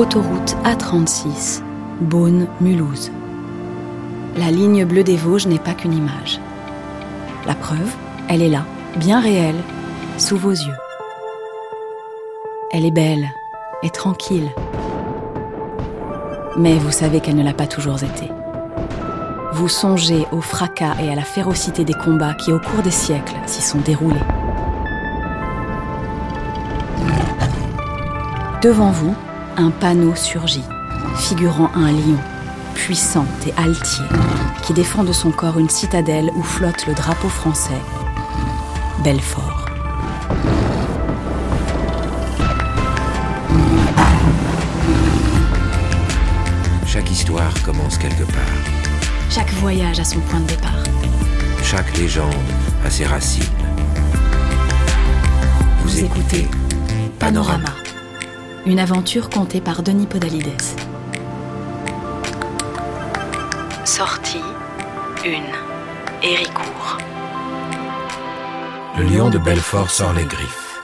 [0.00, 1.60] autoroute A36,
[2.00, 3.12] Beaune-Mulhouse.
[4.38, 6.40] La ligne bleue des Vosges n'est pas qu'une image.
[7.46, 7.94] La preuve,
[8.30, 8.64] elle est là,
[8.96, 9.60] bien réelle,
[10.16, 10.76] sous vos yeux.
[12.72, 13.28] Elle est belle
[13.82, 14.48] et tranquille.
[16.56, 18.30] Mais vous savez qu'elle ne l'a pas toujours été.
[19.52, 23.36] Vous songez au fracas et à la férocité des combats qui, au cours des siècles,
[23.44, 24.16] s'y sont déroulés.
[28.62, 29.14] Devant vous,
[29.60, 30.64] un panneau surgit,
[31.16, 32.18] figurant un lion,
[32.74, 34.04] puissant et altier,
[34.62, 37.80] qui défend de son corps une citadelle où flotte le drapeau français,
[39.04, 39.66] Belfort.
[46.86, 48.54] Chaque histoire commence quelque part.
[49.28, 50.84] Chaque voyage a son point de départ.
[51.62, 52.34] Chaque légende
[52.84, 53.44] a ses racines.
[55.84, 56.48] Vous, écoutez
[57.18, 57.74] Panorama,
[58.66, 60.62] une aventure contée par Denis Podalides.
[63.84, 64.42] Sortie
[65.24, 66.26] 1.
[66.26, 66.98] Héricourt.
[68.98, 70.80] Le lion de Belfort sort les griffes.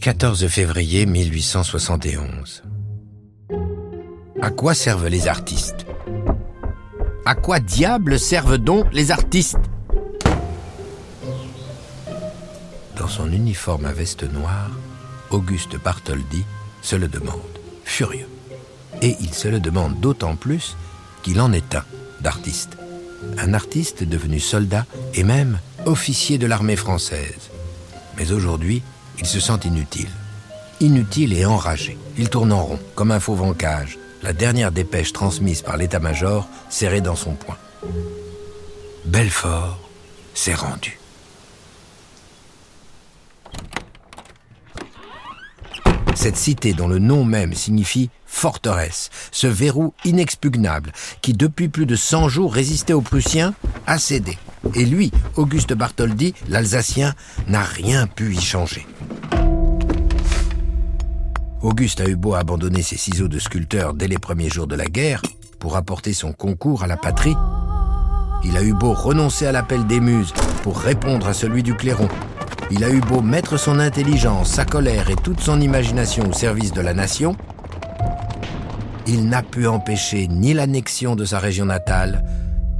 [0.00, 2.62] 14 février 1871.
[4.40, 5.86] À quoi servent les artistes?
[7.24, 9.71] À quoi diable servent donc les artistes?
[12.96, 14.70] Dans son uniforme à veste noire,
[15.30, 16.44] Auguste Bartholdi
[16.82, 17.40] se le demande,
[17.84, 18.28] furieux.
[19.00, 20.76] Et il se le demande d'autant plus
[21.22, 21.84] qu'il en est un
[22.20, 22.76] d'artiste.
[23.38, 24.84] Un artiste devenu soldat
[25.14, 27.50] et même officier de l'armée française.
[28.18, 28.82] Mais aujourd'hui,
[29.18, 30.10] il se sent inutile.
[30.80, 31.96] Inutile et enragé.
[32.18, 36.46] Il tourne en rond, comme un fauve en cage, la dernière dépêche transmise par l'état-major
[36.68, 37.56] serrée dans son poing.
[39.04, 39.78] Belfort
[40.34, 40.98] s'est rendu.
[46.22, 51.96] Cette cité dont le nom même signifie forteresse, ce verrou inexpugnable qui depuis plus de
[51.96, 53.54] 100 jours résistait aux Prussiens,
[53.88, 54.38] a cédé.
[54.76, 57.14] Et lui, Auguste Bartholdi, l'Alsacien,
[57.48, 58.86] n'a rien pu y changer.
[61.60, 64.86] Auguste a eu beau abandonner ses ciseaux de sculpteur dès les premiers jours de la
[64.86, 65.22] guerre
[65.58, 67.34] pour apporter son concours à la patrie.
[68.44, 72.08] Il a eu beau renoncer à l'appel des muses pour répondre à celui du clairon.
[72.70, 76.72] Il a eu beau mettre son intelligence, sa colère et toute son imagination au service
[76.72, 77.36] de la nation.
[79.06, 82.24] Il n'a pu empêcher ni l'annexion de sa région natale,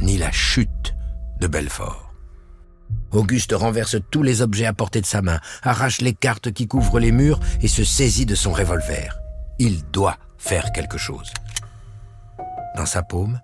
[0.00, 0.94] ni la chute
[1.40, 2.12] de Belfort.
[3.12, 7.00] Auguste renverse tous les objets à portée de sa main, arrache les cartes qui couvrent
[7.00, 9.18] les murs et se saisit de son revolver.
[9.58, 11.32] Il doit faire quelque chose.
[12.76, 13.40] Dans sa paume,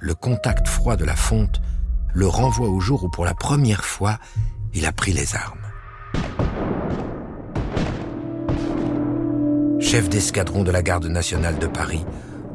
[0.00, 1.60] le contact froid de la fonte
[2.12, 4.18] le renvoie au jour où pour la première fois,
[4.74, 5.65] il a pris les armes.
[9.86, 12.04] Chef d'escadron de la garde nationale de Paris,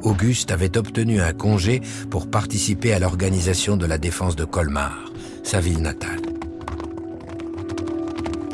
[0.03, 5.61] Auguste avait obtenu un congé pour participer à l'organisation de la défense de Colmar, sa
[5.61, 6.19] ville natale.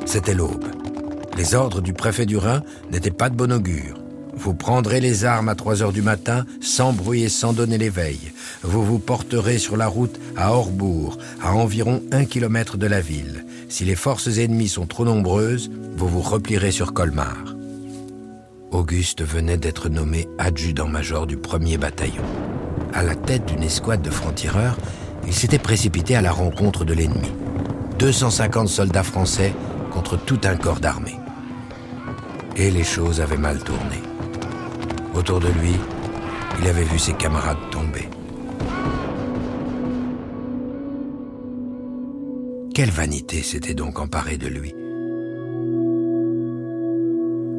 [0.05, 0.65] C'était l'aube.
[1.35, 2.61] Les ordres du préfet du Rhin
[2.91, 3.97] n'étaient pas de bon augure.
[4.35, 8.19] Vous prendrez les armes à 3 heures du matin, sans bruit et sans donner l'éveil.
[8.61, 13.43] Vous vous porterez sur la route à Orbourg, à environ un kilomètre de la ville.
[13.69, 17.56] Si les forces ennemies sont trop nombreuses, vous vous replierez sur Colmar.
[18.71, 22.23] Auguste venait d'être nommé adjudant-major du premier bataillon.
[22.93, 24.77] À la tête d'une escouade de francs-tireurs,
[25.25, 27.31] il s'était précipité à la rencontre de l'ennemi.
[27.97, 29.53] 250 soldats français
[29.91, 31.15] contre tout un corps d'armée.
[32.57, 34.01] Et les choses avaient mal tourné.
[35.13, 35.73] Autour de lui,
[36.59, 38.09] il avait vu ses camarades tomber.
[42.75, 44.73] Quelle vanité s'était donc emparée de lui.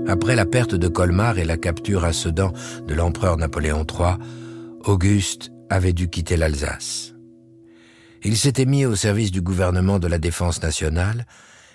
[0.09, 2.55] Après la perte de Colmar et la capture à Sedan
[2.87, 4.15] de l'empereur Napoléon III,
[4.85, 7.13] Auguste avait dû quitter l'Alsace.
[8.23, 11.27] Il s'était mis au service du gouvernement de la défense nationale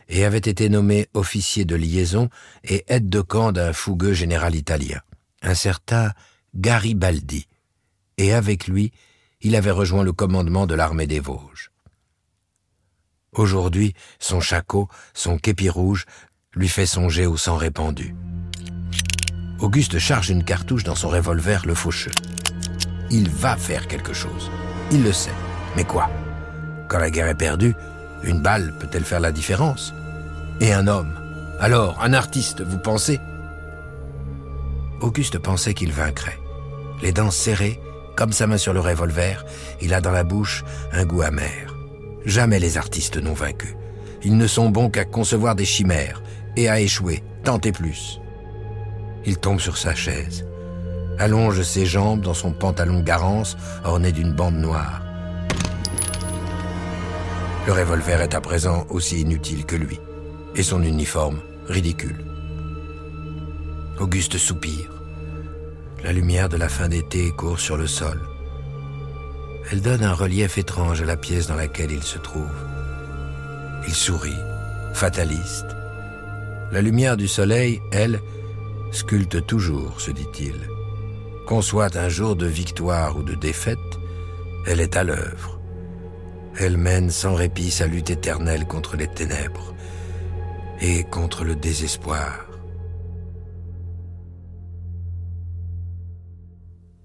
[0.09, 2.29] et avait été nommé officier de liaison
[2.63, 5.01] et aide de camp d'un fougueux général italien,
[5.43, 6.11] un certain
[6.55, 7.47] Garibaldi,
[8.17, 8.91] et avec lui,
[9.41, 11.69] il avait rejoint le commandement de l'armée des Vosges.
[13.31, 16.05] Aujourd'hui, son shako, son képi rouge,
[16.55, 18.15] lui fait songer au sang répandu.
[19.59, 22.11] Auguste charge une cartouche dans son revolver le faucheux.
[23.09, 24.51] Il va faire quelque chose.
[24.91, 25.31] Il le sait.
[25.75, 26.09] Mais quoi?
[26.89, 27.73] Quand la guerre est perdue,
[28.23, 29.93] une balle peut-elle faire la différence?
[30.59, 31.13] Et un homme?
[31.59, 33.19] Alors, un artiste, vous pensez?
[35.01, 36.37] Auguste pensait qu'il vaincrait.
[37.01, 37.79] Les dents serrées,
[38.15, 39.43] comme sa main sur le revolver,
[39.81, 41.75] il a dans la bouche un goût amer.
[42.25, 43.75] Jamais les artistes n'ont vaincu.
[44.23, 46.21] Ils ne sont bons qu'à concevoir des chimères
[46.55, 48.19] et à échouer, tant et plus.
[49.25, 50.45] Il tombe sur sa chaise,
[51.19, 55.01] allonge ses jambes dans son pantalon garance orné d'une bande noire.
[57.65, 59.99] Le revolver est à présent aussi inutile que lui,
[60.55, 62.25] et son uniforme ridicule.
[63.99, 64.91] Auguste soupire.
[66.03, 68.19] La lumière de la fin d'été court sur le sol.
[69.71, 72.51] Elle donne un relief étrange à la pièce dans laquelle il se trouve.
[73.87, 74.35] Il sourit,
[74.93, 75.67] fataliste.
[76.73, 78.19] La lumière du soleil, elle,
[78.91, 80.55] sculpte toujours, se dit-il.
[81.45, 83.77] Qu'on soit un jour de victoire ou de défaite,
[84.65, 85.61] elle est à l'œuvre.
[86.57, 89.75] Elle mène sans répit sa lutte éternelle contre les ténèbres
[90.81, 92.47] et contre le désespoir.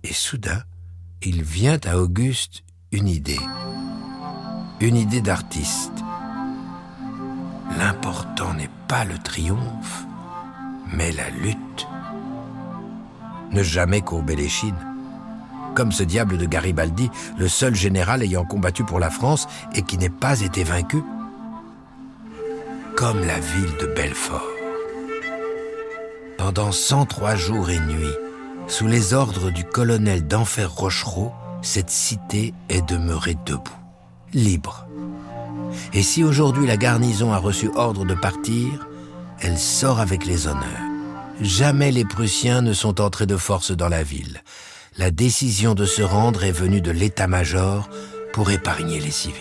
[0.03, 0.63] Et soudain,
[1.21, 3.41] il vient à Auguste une idée.
[4.81, 5.93] Une idée d'artiste.
[7.77, 10.07] L'important n'est pas le triomphe,
[10.93, 11.87] mais la lutte.
[13.53, 14.75] Ne jamais courber les chines.
[15.75, 19.99] Comme ce diable de Garibaldi, le seul général ayant combattu pour la France et qui
[19.99, 21.03] n'ait pas été vaincu.
[22.97, 24.49] Comme la ville de Belfort.
[26.39, 28.17] Pendant 103 jours et nuits,
[28.69, 31.33] sous les ordres du colonel d'Enfer Rochereau,
[31.63, 33.71] cette cité est demeurée debout,
[34.33, 34.87] libre.
[35.93, 38.89] Et si aujourd'hui la garnison a reçu ordre de partir,
[39.41, 40.65] elle sort avec les honneurs.
[41.41, 44.43] Jamais les Prussiens ne sont entrés de force dans la ville.
[44.97, 47.89] La décision de se rendre est venue de l'état-major
[48.33, 49.37] pour épargner les civils.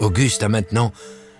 [0.00, 0.92] Auguste a maintenant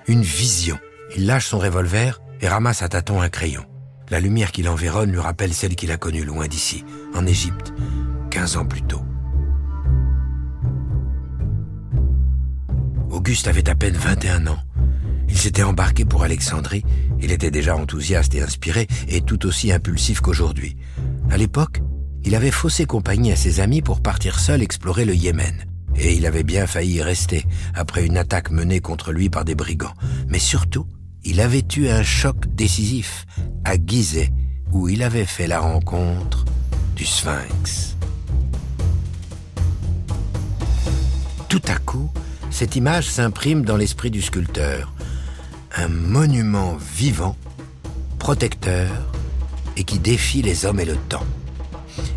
[0.09, 0.79] une vision.
[1.17, 3.65] Il lâche son revolver et ramasse à tâtons un crayon.
[4.09, 6.85] La lumière qui l'environne lui rappelle celle qu'il a connue loin d'ici,
[7.15, 7.75] en Égypte,
[8.31, 9.03] 15 ans plus tôt.
[13.27, 14.61] Auguste avait à peine 21 ans.
[15.29, 16.85] Il s'était embarqué pour Alexandrie.
[17.21, 20.77] Il était déjà enthousiaste et inspiré, et tout aussi impulsif qu'aujourd'hui.
[21.29, 21.83] À l'époque,
[22.23, 25.65] il avait faussé compagnie à ses amis pour partir seul explorer le Yémen.
[25.97, 27.45] Et il avait bien failli y rester,
[27.75, 29.95] après une attaque menée contre lui par des brigands.
[30.29, 30.87] Mais surtout,
[31.25, 33.27] il avait eu un choc décisif
[33.65, 34.31] à Gizeh,
[34.71, 36.45] où il avait fait la rencontre
[36.95, 37.97] du Sphinx.
[41.49, 42.09] Tout à coup,
[42.51, 44.93] cette image s'imprime dans l'esprit du sculpteur.
[45.77, 47.37] Un monument vivant,
[48.19, 48.91] protecteur,
[49.77, 51.27] et qui défie les hommes et le temps.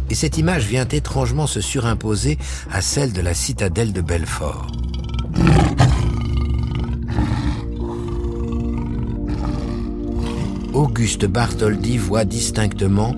[0.09, 2.37] Et cette image vient étrangement se surimposer
[2.71, 4.67] à celle de la citadelle de Belfort.
[10.73, 13.15] Auguste Bartholdi voit distinctement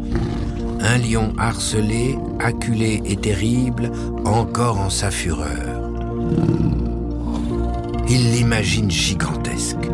[0.79, 3.91] un lion harcelé, acculé et terrible,
[4.25, 5.81] encore en sa fureur.
[8.13, 9.89] Il l'imagine gigantesque,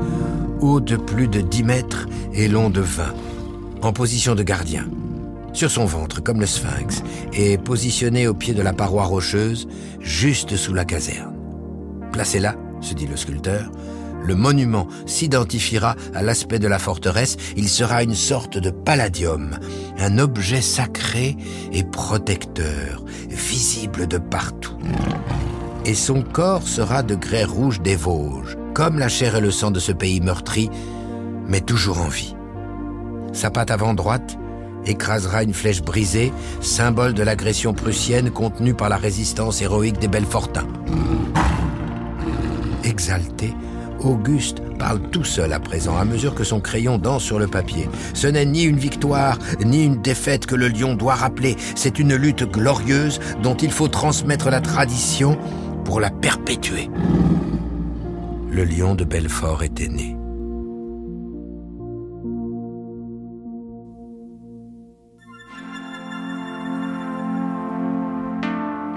[0.59, 3.13] haut de plus de dix mètres et long de vingt,
[3.83, 4.87] en position de gardien,
[5.53, 9.67] sur son ventre comme le sphinx, et positionné au pied de la paroi rocheuse,
[9.99, 11.35] juste sous la caserne.
[12.11, 13.71] Placé là, se dit le sculpteur,
[14.23, 19.59] le monument s'identifiera à l'aspect de la forteresse, il sera une sorte de palladium,
[19.99, 21.37] un objet sacré
[21.71, 24.73] et protecteur, visible de partout.
[25.87, 29.71] Et son corps sera de grès rouge des Vosges, comme la chair et le sang
[29.71, 30.69] de ce pays meurtri,
[31.47, 32.35] mais toujours en vie.
[33.31, 34.37] Sa patte avant droite
[34.85, 40.67] écrasera une flèche brisée, symbole de l'agression prussienne contenue par la résistance héroïque des Belfortins.
[42.83, 43.53] Exalté,
[44.01, 47.89] Auguste parle tout seul à présent, à mesure que son crayon danse sur le papier.
[48.13, 51.55] Ce n'est ni une victoire, ni une défaite que le lion doit rappeler.
[51.75, 55.37] C'est une lutte glorieuse dont il faut transmettre la tradition
[55.87, 56.89] pour la perpétuer.
[58.51, 60.17] Le lion de Belfort était né.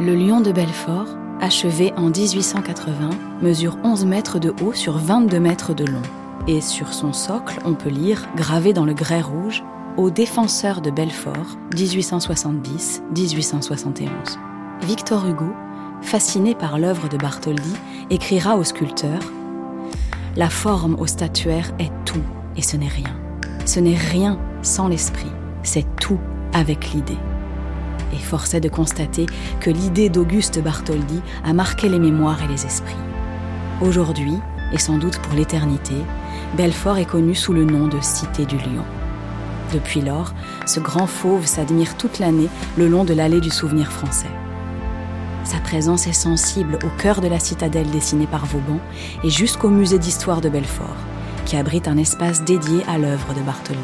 [0.01, 1.07] Le lion de Belfort
[1.41, 6.03] achevé en 1880, mesure 11 mètres de haut sur 22 mètres de long.
[6.49, 9.63] Et sur son socle, on peut lire, gravé dans le grès rouge,
[9.97, 14.09] aux défenseurs de Belfort, 1870-1871.
[14.83, 15.53] Victor Hugo,
[16.03, 17.75] fasciné par l'œuvre de Bartholdi,
[18.11, 19.21] écrira au sculpteur
[20.37, 22.23] La forme au statuaire est tout,
[22.57, 23.17] et ce n'est rien.
[23.67, 25.31] Ce n'est rien sans l'esprit,
[25.63, 26.19] c'est tout
[26.53, 27.19] avec l'idée
[28.13, 29.27] et force est de constater
[29.61, 32.95] que l'idée d'Auguste Bartholdi a marqué les mémoires et les esprits.
[33.81, 34.35] Aujourd'hui,
[34.73, 35.95] et sans doute pour l'éternité,
[36.57, 38.85] Belfort est connu sous le nom de Cité du Lion.
[39.73, 40.35] Depuis lors,
[40.67, 44.40] ce grand fauve s'admire toute l'année le long de l'allée du souvenir français.
[45.51, 48.79] Sa présence est sensible au cœur de la citadelle dessinée par Vauban
[49.25, 50.95] et jusqu'au musée d'histoire de Belfort,
[51.45, 53.81] qui abrite un espace dédié à l'œuvre de Bartholdi.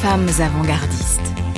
[0.00, 1.21] Femmes avant-gardistes,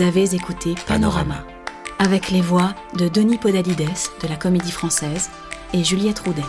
[0.00, 1.44] Avez écouté Panorama,
[1.98, 3.86] avec les voix de Denis Podalides
[4.22, 5.28] de la Comédie Française
[5.74, 6.42] et Juliette Roudet.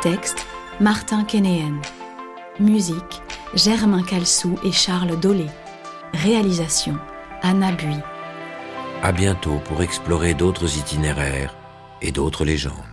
[0.00, 0.46] Texte
[0.80, 1.82] Martin Kénéen.
[2.58, 3.20] Musique
[3.54, 5.46] Germain Calsou et Charles Dolé.
[6.14, 6.96] Réalisation
[7.42, 7.96] Anna Bui.
[9.02, 11.54] À bientôt pour explorer d'autres itinéraires
[12.00, 12.85] et d'autres légendes.